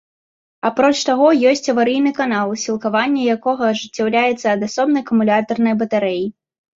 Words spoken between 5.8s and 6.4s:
батарэі.